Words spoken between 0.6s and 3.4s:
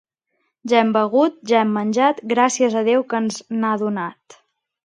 Ja hem begut, ja hem menjat, gràcies a Déu que